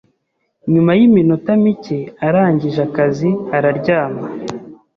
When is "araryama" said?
3.55-4.25